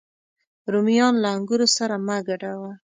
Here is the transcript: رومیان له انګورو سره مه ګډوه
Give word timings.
رومیان 0.73 1.13
له 1.23 1.27
انګورو 1.35 1.67
سره 1.77 1.95
مه 2.05 2.17
ګډوه 2.27 2.71